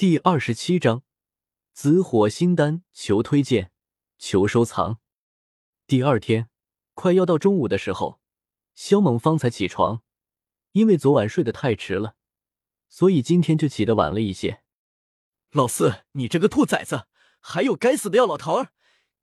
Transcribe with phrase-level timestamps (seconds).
[0.00, 1.02] 第二十七章
[1.74, 3.70] 紫火星丹，求推荐，
[4.16, 4.98] 求收藏。
[5.86, 6.48] 第二天，
[6.94, 8.18] 快要到中午的时候，
[8.74, 10.00] 肖猛方才起床，
[10.72, 12.14] 因为昨晚睡得太迟了，
[12.88, 14.62] 所以今天就起得晚了一些。
[15.50, 17.06] 老四，你这个兔崽子，
[17.38, 18.72] 还有该死的药老头儿，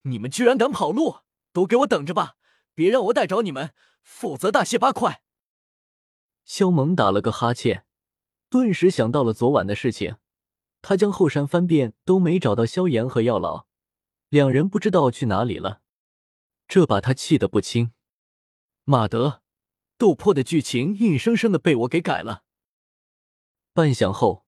[0.04, 1.22] 你们居然敢跑路，
[1.52, 2.36] 都给我等着吧，
[2.76, 3.74] 别让我逮着你们，
[4.04, 5.24] 否则大卸八块。
[6.46, 7.88] 肖猛打了个哈欠，
[8.48, 10.18] 顿时想到了昨晚的事情。
[10.82, 13.68] 他将后山翻遍都没找到萧炎和药老，
[14.30, 15.82] 两人不知道去哪里了，
[16.68, 17.92] 这把他气得不轻。
[18.84, 19.42] 马德，
[19.98, 22.44] 斗破的剧情硬生生的被我给改了。
[23.74, 24.46] 半晌后，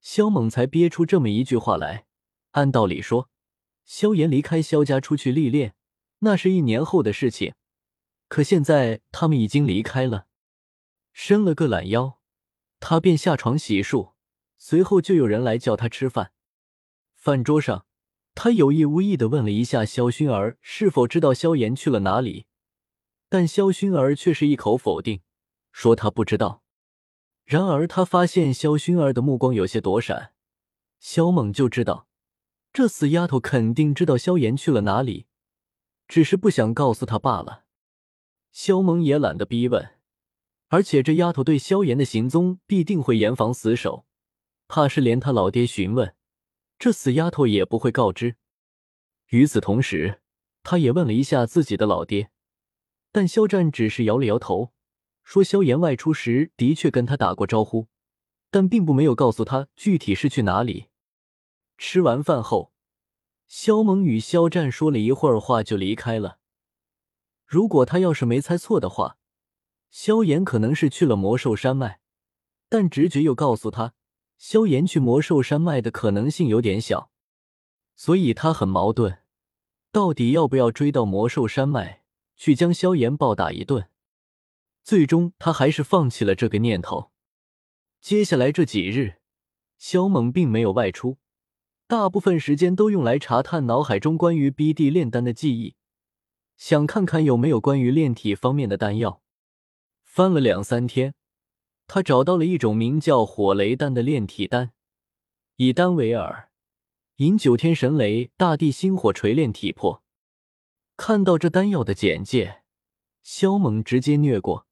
[0.00, 2.06] 萧猛才憋出这么一句话来。
[2.52, 3.30] 按道理说，
[3.84, 5.74] 萧炎离开萧家出去历练，
[6.20, 7.54] 那是一年后的事情，
[8.26, 10.26] 可现在他们已经离开了。
[11.12, 12.20] 伸了个懒腰，
[12.80, 14.14] 他便下床洗漱。
[14.58, 16.32] 随后就有人来叫他吃饭。
[17.14, 17.86] 饭桌上，
[18.34, 22.46] 他有意无意的问了一下萧薰儿是否知道萧炎去了哪里，
[23.28, 25.22] 但萧薰儿却是一口否定，
[25.72, 26.62] 说他不知道。
[27.44, 30.32] 然而他发现萧薰儿的目光有些躲闪，
[30.98, 32.06] 萧猛就知道
[32.72, 35.26] 这死丫头肯定知道萧炎去了哪里，
[36.06, 37.64] 只是不想告诉他罢了。
[38.50, 39.94] 萧猛也懒得逼问，
[40.68, 44.07] 而且这丫头对萧炎的行踪必定会严防死守。
[44.68, 46.14] 怕是连他老爹询问，
[46.78, 48.36] 这死丫头也不会告知。
[49.30, 50.20] 与此同时，
[50.62, 52.30] 他也问了一下自己的老爹，
[53.10, 54.72] 但肖战只是摇了摇头，
[55.24, 57.88] 说萧炎外出时的确跟他打过招呼，
[58.50, 60.88] 但并不没有告诉他具体是去哪里。
[61.78, 62.72] 吃完饭后，
[63.46, 66.38] 肖猛与肖战说了一会儿话就离开了。
[67.46, 69.16] 如果他要是没猜错的话，
[69.90, 72.00] 萧炎可能是去了魔兽山脉，
[72.68, 73.94] 但直觉又告诉他。
[74.38, 77.10] 萧炎去魔兽山脉的可能性有点小，
[77.96, 79.18] 所以他很矛盾，
[79.90, 82.04] 到底要不要追到魔兽山脉
[82.36, 83.88] 去将萧炎暴打一顿？
[84.84, 87.10] 最终他还是放弃了这个念头。
[88.00, 89.16] 接下来这几日，
[89.76, 91.18] 萧猛并没有外出，
[91.88, 95.74] 大部分时间都用来查探脑海中关于 BD 炼丹的记忆，
[96.56, 99.20] 想看看有没有关于炼体方面的丹药。
[100.04, 101.16] 翻了两三天。
[101.88, 104.72] 他找到了一种名叫火雷丹的炼体丹，
[105.56, 106.48] 以丹为饵，
[107.16, 110.04] 引九天神雷、大地星火锤炼体魄。
[110.98, 112.62] 看到这丹药的简介，
[113.22, 114.66] 萧猛直接虐过，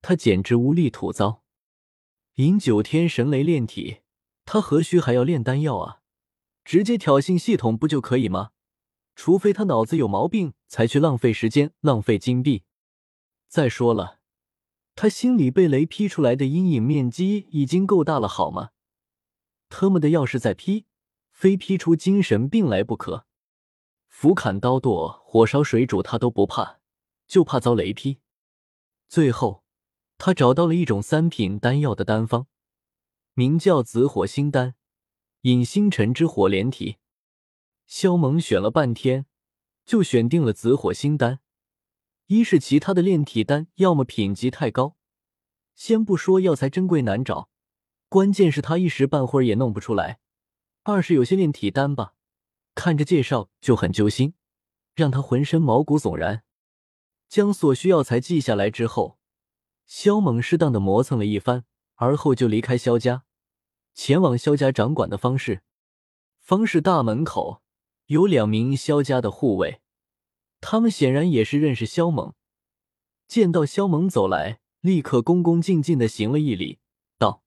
[0.00, 1.42] 他简直无力吐槽。
[2.36, 3.98] 引九天神雷炼体，
[4.46, 6.00] 他何须还要炼丹药啊？
[6.64, 8.52] 直接挑衅系统不就可以吗？
[9.14, 12.62] 除非他脑子有毛病，才去浪费时间、浪费金币。
[13.48, 14.20] 再说了。
[14.94, 18.70] 他心里被雷劈出来的阴影面积已经够大了，好吗？
[19.68, 20.86] 特么的，要是再劈，
[21.32, 23.26] 非劈出精神病来不可。
[24.08, 26.78] 斧砍刀剁，火烧水煮，他都不怕，
[27.26, 28.20] 就怕遭雷劈。
[29.08, 29.64] 最后，
[30.16, 32.46] 他找到了一种三品丹药的丹方，
[33.32, 34.76] 名叫紫火星丹，
[35.40, 36.98] 引星辰之火连体。
[37.86, 39.26] 萧猛选了半天，
[39.84, 41.40] 就选定了紫火星丹。
[42.26, 44.96] 一是其他的炼体丹要么品级太高，
[45.74, 47.50] 先不说药材珍贵难找，
[48.08, 50.20] 关键是他一时半会儿也弄不出来；
[50.84, 52.14] 二是有些炼体丹吧，
[52.74, 54.32] 看着介绍就很揪心，
[54.94, 56.44] 让他浑身毛骨悚然。
[57.28, 59.18] 将所需药材记下来之后，
[59.84, 63.24] 萧猛适当的磨蹭了一番，而后就离开萧家，
[63.92, 65.62] 前往萧家掌管的方氏。
[66.40, 67.62] 方氏大门口
[68.06, 69.82] 有两名萧家的护卫。
[70.66, 72.32] 他们显然也是认识萧猛，
[73.26, 76.78] 见到萧猛走来，立刻恭恭敬敬的行了一礼，
[77.18, 77.42] 道：“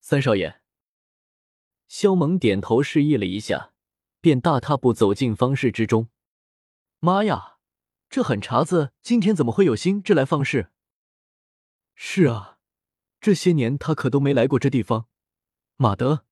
[0.00, 0.60] 三少爷。”
[1.88, 3.72] 萧猛点头示意了一下，
[4.20, 6.10] 便大踏步走进方室之中。
[6.98, 7.56] 妈呀，
[8.10, 10.70] 这狠茬子今天怎么会有心这来方氏？
[11.94, 12.58] 是啊，
[13.18, 15.08] 这些年他可都没来过这地方。
[15.76, 16.26] 马德，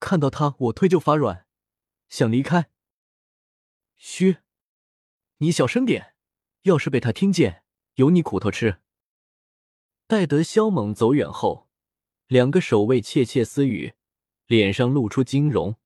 [0.00, 1.46] 看到他我腿就发软，
[2.08, 2.68] 想离开。
[3.96, 4.38] 嘘。
[5.40, 6.14] 你小声点，
[6.62, 7.62] 要是被他听见，
[7.94, 8.80] 有你苦头吃。
[10.08, 11.68] 待得萧猛走远后，
[12.26, 13.94] 两个守卫窃窃私语，
[14.46, 15.76] 脸上露出惊容。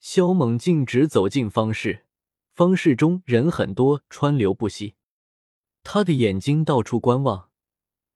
[0.00, 2.06] 萧猛径直走进方室，
[2.54, 4.96] 方室中人很多，川流不息。
[5.84, 7.52] 他的眼睛到处观望，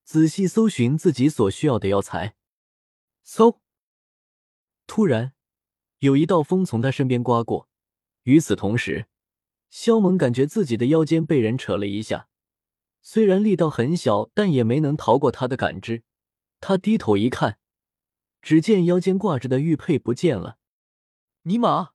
[0.02, 2.35] 仔细搜寻自己所需要的药材。
[3.23, 3.61] 搜，
[4.88, 5.32] 突然
[6.00, 7.69] 有一道风从他身边刮过，
[8.25, 9.06] 与此同时。
[9.71, 12.29] 萧猛感觉自己的腰间被人扯了一下，
[13.01, 16.03] 虽然力道很小，但也没能逃过他的感知。
[16.61, 17.59] 他低头一看，
[18.43, 20.59] 只见腰间挂着的玉佩不见了，
[21.45, 21.93] 尼玛，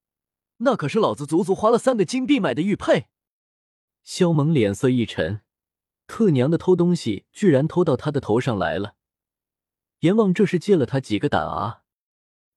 [0.57, 3.07] 那可是老子足足花了三个金币买的玉佩！
[4.03, 5.41] 萧猛脸色一沉，
[6.07, 8.95] 特娘的偷东西居然偷到他的头上来了！
[9.99, 11.83] 阎王这是借了他几个胆啊！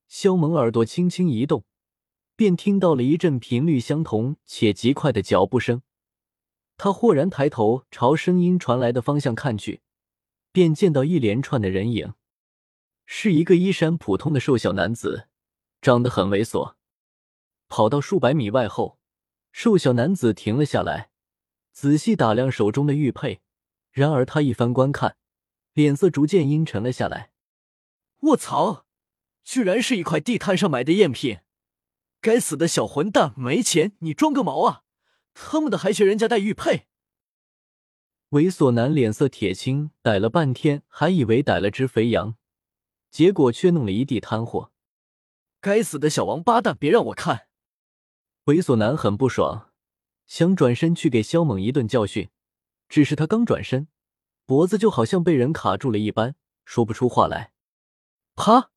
[0.07, 1.65] 萧猛耳朵轻轻一动，
[2.39, 5.83] 便听到了一阵频率相同且极快的脚步声。
[6.77, 9.83] 他豁然抬头朝声音传来的方向看去，
[10.53, 12.15] 便见到一连串的人影，
[13.05, 15.27] 是一个衣衫普通的瘦小男子，
[15.83, 16.75] 长得很猥琐。
[17.67, 19.01] 跑到数百米外后，
[19.51, 21.11] 瘦小男子停了下来。
[21.73, 23.41] 仔细打量手中的玉佩，
[23.91, 25.17] 然而他一番观看，
[25.73, 27.33] 脸色逐渐阴沉了下来。
[28.21, 28.87] 卧槽！
[29.43, 31.41] 居然是一块地摊上买的赝品！
[32.21, 34.83] 该死的小混蛋，没钱你装个毛啊！
[35.35, 36.87] 他妈的还学人家戴玉佩！
[38.31, 42.37] 猥琐男脸色铁青，逮了半天，还以为逮了只肥羊，
[43.11, 44.73] 结果却弄了一地摊货。
[45.61, 47.49] 该死的小王八蛋，别让我看！
[48.47, 49.73] 猥琐男很不爽。
[50.27, 52.29] 想转身去给肖猛一顿教训，
[52.89, 53.89] 只是他刚转身，
[54.45, 56.35] 脖子就好像被人卡住了一般，
[56.65, 57.53] 说不出话来。
[58.35, 58.71] 啪！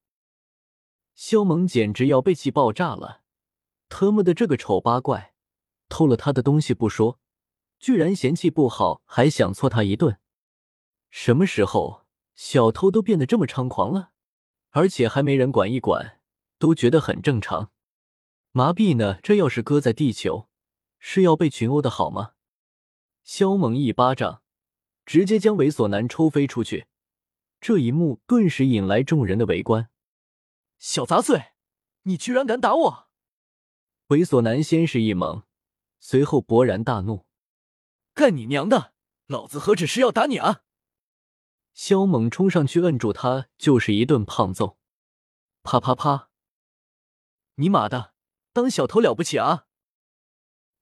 [1.14, 3.21] 肖猛简直要被气爆炸了！
[3.92, 5.34] 特么的，这个丑八怪，
[5.90, 7.20] 偷了他的东西不说，
[7.78, 10.18] 居然嫌弃不好，还想搓他一顿。
[11.10, 14.12] 什么时候小偷都变得这么猖狂了？
[14.70, 16.22] 而且还没人管一管，
[16.58, 17.72] 都觉得很正常。
[18.54, 19.20] 麻痹呢？
[19.22, 20.48] 这要是搁在地球……
[20.98, 22.32] 是要被群殴的好吗？
[23.24, 24.42] 肖猛一巴掌，
[25.06, 26.88] 直接将猥琐男抽飞出去。
[27.60, 29.90] 这一幕顿时引来众人的围观。
[30.80, 31.48] 小杂碎，
[32.04, 33.11] 你居然敢打我！
[34.12, 35.44] 猥琐男先是一懵，
[36.02, 37.26] 随后勃然大怒
[38.14, 38.94] ：“干你娘的！
[39.28, 40.64] 老子何止是要打你啊！”
[41.74, 44.78] 萧猛冲上去摁住他，就是一顿胖揍。
[45.64, 46.30] 啪啪啪！
[47.56, 48.14] 你妈的，
[48.52, 49.68] 当小偷了不起啊！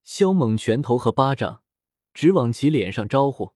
[0.04, 1.62] 萧猛拳头和巴掌
[2.12, 3.54] 直往其脸上招呼：“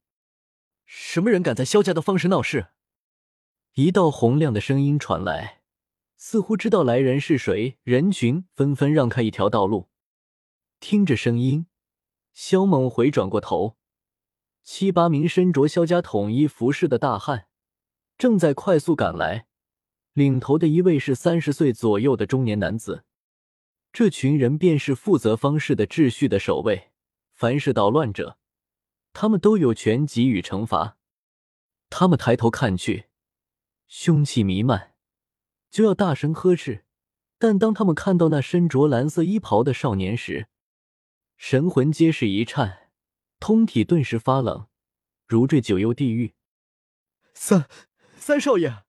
[0.85, 2.67] 什么人敢在萧家的方室闹事？”
[3.73, 5.62] 一道洪亮的声音传来，
[6.25, 9.89] 似乎知道来人是谁，人群纷纷让开一条道路。
[10.79, 11.67] 听着声音，
[12.31, 13.75] 萧猛回转过头，
[14.63, 17.47] 七八名身着萧家统一服饰的大汉
[18.17, 19.47] 正在快速赶来，
[20.13, 23.03] 领头的一位是三十岁左右的中年男子。
[23.91, 26.93] 这群人便是负责方式的秩序的守卫，
[27.33, 28.37] 凡是捣乱者，
[29.11, 30.97] 他们都有权给予惩罚。
[31.89, 33.07] 他们抬头看去，
[33.87, 34.92] 凶气弥漫，
[35.73, 36.85] 就要大声呵斥，
[37.39, 40.47] 但当他们看到那身着蓝色衣袍的少年时，
[41.35, 42.91] 神魂皆是一颤，
[43.39, 44.67] 通体顿时发冷，
[45.25, 46.35] 如坠九幽地狱。
[47.33, 47.67] 三
[48.17, 48.83] 三少爷，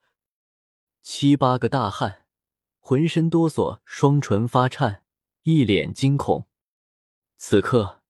[1.00, 2.26] 七八个大汉。
[2.80, 5.04] 浑身哆嗦，双唇发颤，
[5.44, 6.46] 一脸惊恐。
[7.38, 8.02] 此刻，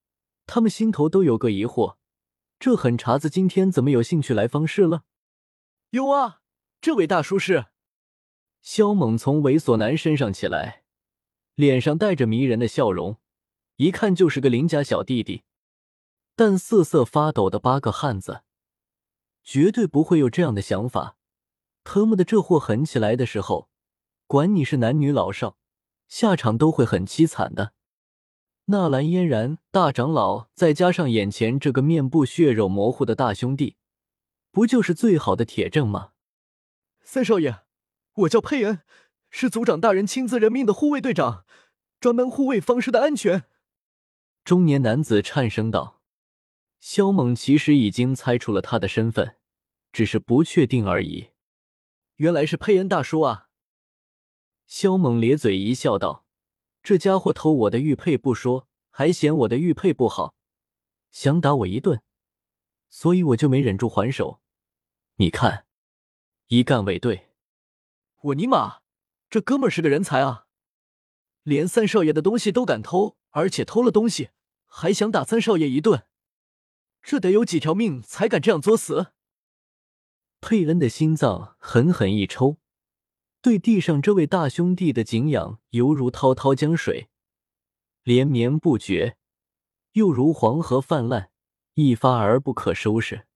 [0.47, 1.99] 他们心头都有个疑惑：
[2.59, 5.05] 这狠茬子今天怎么有兴趣来方士了？
[5.91, 6.41] 有啊，
[6.81, 7.67] 这位大叔是
[8.65, 10.85] 萧猛从猥琐男身上起来，
[11.55, 13.19] 脸上带着迷人的笑容，
[13.77, 15.43] 一看就是个邻家小弟弟。
[16.35, 18.41] 但瑟瑟发抖的八个汉子，
[19.45, 21.19] 绝对不会有这样的想法。
[21.85, 23.69] 特么的，这货狠起来的时候！
[24.27, 25.59] 管你是男女老少，
[26.09, 27.75] 下场都会很凄惨的。
[28.65, 33.77] 纳兰嫣然大长老，再加上眼前这个面部血肉模糊的大兄弟，
[34.51, 36.13] 不就是最好的铁证吗？
[37.03, 37.64] 三少爷，
[38.15, 38.83] 我叫佩恩，
[39.29, 41.45] 是族长大人亲自任命的护卫队长，
[41.99, 43.45] 专门护卫方氏的安全。
[44.45, 46.01] 中年男子颤声道
[46.79, 49.37] ：“萧猛其实已经猜出了他的身份，
[49.93, 51.31] 只是不确定而已。
[52.17, 53.49] 原来是佩恩大叔啊！”
[54.69, 56.25] 萧猛咧嘴一笑，道
[56.85, 60.37] ：“这家伙偷我的玉佩不说，还嫌我的玉佩不好，
[61.11, 62.01] 想打我一顿，
[62.89, 64.41] 所以我就没忍住还手。
[65.17, 65.67] 你看，
[66.47, 67.31] 一干未对。
[68.25, 68.79] 我尼玛，
[69.29, 70.47] 这哥们是个人才啊！
[71.43, 74.31] 连三少爷的东西都敢偷，而且偷了东西
[74.65, 76.07] 还想打三少爷一顿，
[77.03, 79.13] 这得有几条命才敢这样作死？”
[80.41, 82.57] 佩恩的心脏狠狠一抽。
[83.43, 87.11] 对地上这位大兄弟的敬仰，犹如滔滔江水，
[88.03, 89.17] 连绵不绝；
[89.93, 91.31] 又如黄河泛滥，
[91.75, 93.27] 一发而不可收拾。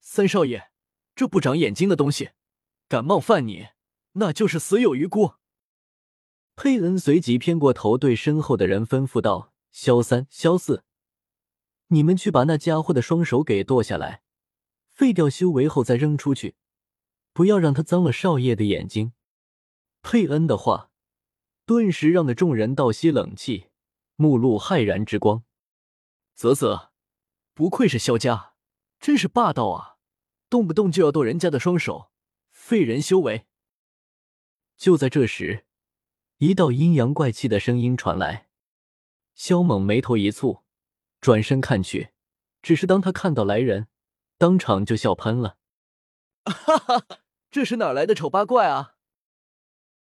[0.00, 0.70] 三少爷，
[1.14, 2.32] 这不长眼睛的东西，
[2.88, 3.68] 敢冒犯你，
[4.12, 5.34] 那就是死有余辜。
[6.54, 10.84] 佩恩随即偏过头，对身后的人吩咐道：“萧三、萧四，
[11.88, 14.22] 你们去把那家伙的双手给剁下来，
[14.90, 16.56] 废掉修为后再扔出去，
[17.32, 19.12] 不要让他脏了少爷的眼睛。”
[20.02, 20.90] 佩恩的话
[21.64, 23.68] 顿时让得众人倒吸冷气，
[24.16, 25.44] 目露骇然之光。
[26.34, 26.90] 啧啧，
[27.54, 28.54] 不愧是萧家，
[29.00, 29.96] 真是霸道啊！
[30.50, 32.10] 动不动就要剁人家的双手，
[32.50, 33.46] 废人修为。
[34.82, 35.64] 就在这时，
[36.38, 38.48] 一道阴阳怪气的声音传来。
[39.32, 40.62] 萧猛眉头一蹙，
[41.20, 42.08] 转身看去，
[42.62, 43.86] 只是当他看到来人，
[44.38, 45.56] 当场就笑喷了。
[46.50, 47.06] 哈哈，
[47.48, 48.96] 这是哪来的丑八怪啊！